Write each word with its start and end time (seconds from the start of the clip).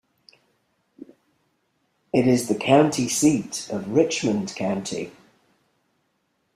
It 2.11 2.25
is 2.25 2.47
the 2.47 2.55
county 2.55 3.07
seat 3.07 3.67
of 3.71 3.89
Richmond 3.91 4.55
County. 4.55 5.11